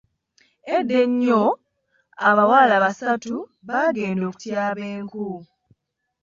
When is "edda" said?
0.75-0.95